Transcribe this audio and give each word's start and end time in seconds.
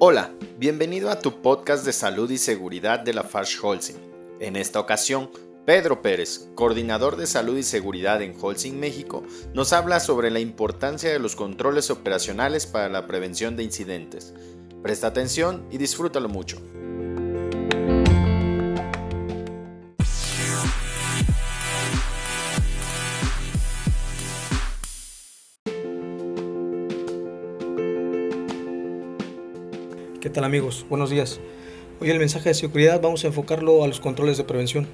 Hola, 0.00 0.34
bienvenido 0.58 1.08
a 1.08 1.20
tu 1.20 1.40
podcast 1.40 1.86
de 1.86 1.92
salud 1.92 2.28
y 2.28 2.36
seguridad 2.36 2.98
de 2.98 3.14
la 3.14 3.22
Farsh 3.22 3.60
Holcim. 3.62 3.94
En 4.40 4.56
esta 4.56 4.80
ocasión, 4.80 5.30
Pedro 5.64 6.02
Pérez, 6.02 6.48
coordinador 6.56 7.16
de 7.16 7.28
salud 7.28 7.56
y 7.56 7.62
seguridad 7.62 8.20
en 8.20 8.34
Holcim 8.38 8.76
México, 8.76 9.22
nos 9.54 9.72
habla 9.72 10.00
sobre 10.00 10.32
la 10.32 10.40
importancia 10.40 11.12
de 11.12 11.20
los 11.20 11.36
controles 11.36 11.90
operacionales 11.90 12.66
para 12.66 12.88
la 12.88 13.06
prevención 13.06 13.56
de 13.56 13.62
incidentes. 13.62 14.34
Presta 14.82 15.06
atención 15.06 15.64
y 15.70 15.78
disfrútalo 15.78 16.28
mucho. 16.28 16.60
¿Qué 30.24 30.30
tal 30.30 30.44
amigos? 30.44 30.86
Buenos 30.88 31.10
días. 31.10 31.38
Hoy 32.00 32.08
el 32.08 32.18
mensaje 32.18 32.48
de 32.48 32.54
seguridad 32.54 32.98
vamos 32.98 33.22
a 33.24 33.26
enfocarlo 33.26 33.84
a 33.84 33.88
los 33.88 34.00
controles 34.00 34.38
de 34.38 34.44
prevención. 34.44 34.88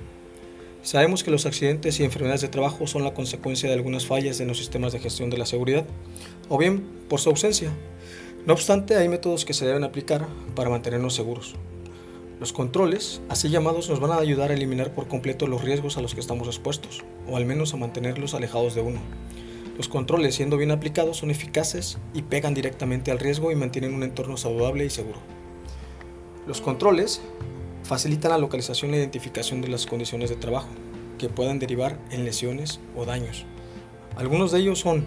Sabemos 0.82 1.22
que 1.22 1.30
los 1.30 1.46
accidentes 1.46 2.00
y 2.00 2.04
enfermedades 2.04 2.40
de 2.40 2.48
trabajo 2.48 2.88
son 2.88 3.04
la 3.04 3.14
consecuencia 3.14 3.68
de 3.68 3.76
algunas 3.76 4.06
fallas 4.06 4.40
en 4.40 4.48
los 4.48 4.58
sistemas 4.58 4.92
de 4.92 4.98
gestión 4.98 5.30
de 5.30 5.38
la 5.38 5.46
seguridad, 5.46 5.84
o 6.48 6.58
bien 6.58 6.84
por 7.08 7.20
su 7.20 7.30
ausencia. 7.30 7.70
No 8.44 8.54
obstante, 8.54 8.96
hay 8.96 9.08
métodos 9.08 9.44
que 9.44 9.54
se 9.54 9.64
deben 9.64 9.84
aplicar 9.84 10.26
para 10.56 10.68
mantenernos 10.68 11.14
seguros. 11.14 11.54
Los 12.40 12.52
controles, 12.52 13.22
así 13.28 13.50
llamados, 13.50 13.88
nos 13.88 14.00
van 14.00 14.10
a 14.10 14.18
ayudar 14.18 14.50
a 14.50 14.54
eliminar 14.54 14.96
por 14.96 15.06
completo 15.06 15.46
los 15.46 15.62
riesgos 15.62 15.96
a 15.96 16.02
los 16.02 16.12
que 16.12 16.20
estamos 16.20 16.48
expuestos, 16.48 17.04
o 17.28 17.36
al 17.36 17.46
menos 17.46 17.72
a 17.72 17.76
mantenerlos 17.76 18.34
alejados 18.34 18.74
de 18.74 18.80
uno. 18.80 18.98
Los 19.80 19.88
controles, 19.88 20.34
siendo 20.34 20.58
bien 20.58 20.72
aplicados, 20.72 21.16
son 21.16 21.30
eficaces 21.30 21.96
y 22.12 22.20
pegan 22.20 22.52
directamente 22.52 23.10
al 23.12 23.18
riesgo 23.18 23.50
y 23.50 23.54
mantienen 23.54 23.94
un 23.94 24.02
entorno 24.02 24.36
saludable 24.36 24.84
y 24.84 24.90
seguro. 24.90 25.18
Los 26.46 26.60
controles 26.60 27.22
facilitan 27.82 28.32
la 28.32 28.36
localización 28.36 28.92
e 28.92 28.98
identificación 28.98 29.62
de 29.62 29.68
las 29.68 29.86
condiciones 29.86 30.28
de 30.28 30.36
trabajo, 30.36 30.68
que 31.16 31.30
puedan 31.30 31.58
derivar 31.58 31.98
en 32.10 32.26
lesiones 32.26 32.78
o 32.94 33.06
daños. 33.06 33.46
Algunos 34.16 34.52
de 34.52 34.58
ellos 34.58 34.78
son 34.78 35.06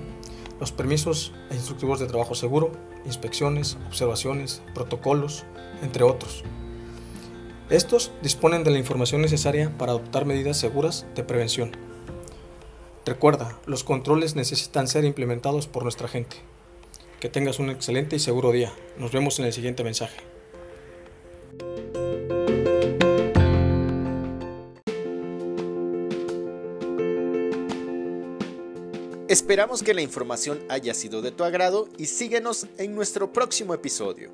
los 0.60 0.72
permisos 0.72 1.34
e 1.52 1.54
instructivos 1.54 2.00
de 2.00 2.08
trabajo 2.08 2.34
seguro, 2.34 2.72
inspecciones, 3.06 3.78
observaciones, 3.86 4.64
protocolos, 4.74 5.44
entre 5.84 6.04
otros. 6.04 6.44
Estos 7.70 8.12
disponen 8.24 8.64
de 8.64 8.72
la 8.72 8.80
información 8.80 9.22
necesaria 9.22 9.72
para 9.78 9.92
adoptar 9.92 10.26
medidas 10.26 10.58
seguras 10.58 11.06
de 11.14 11.24
prevención. 11.24 11.93
Recuerda, 13.06 13.60
los 13.66 13.84
controles 13.84 14.36
necesitan 14.36 14.88
ser 14.88 15.04
implementados 15.04 15.68
por 15.68 15.84
nuestra 15.84 16.08
gente. 16.08 16.38
Que 17.20 17.28
tengas 17.28 17.60
un 17.60 17.70
excelente 17.70 18.16
y 18.16 18.20
seguro 18.20 18.54
día. 18.54 18.72
Nos 18.98 19.12
vemos 19.12 19.40
en 19.40 19.46
el 19.46 19.52
siguiente 19.52 19.84
mensaje. 19.84 20.22
Esperamos 29.28 29.84
que 29.84 29.94
la 29.94 30.02
información 30.02 30.60
haya 30.70 30.94
sido 30.94 31.22
de 31.22 31.32
tu 31.32 31.44
agrado 31.44 31.90
y 31.98 32.06
síguenos 32.06 32.68
en 32.78 32.96
nuestro 32.96 33.34
próximo 33.34 33.74
episodio. 33.74 34.32